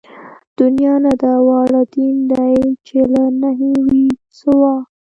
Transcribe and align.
دنيا 0.59 0.93
نه 1.05 1.13
ده 1.21 1.33
واړه 1.47 1.81
دين 1.93 2.15
دئ 2.31 2.57
چې 2.87 2.97
له 3.13 3.23
نَهېِ 3.41 3.71
وي 3.85 4.05
سِوا 4.37 4.73